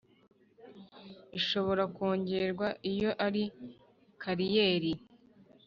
ishobora 1.39 1.83
kongerwa 1.95 2.67
iyo 2.91 3.11
ari 3.25 3.43
kariyeri 4.21 4.93